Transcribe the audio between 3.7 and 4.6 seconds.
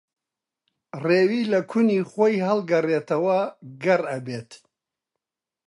گەڕ ئەبێت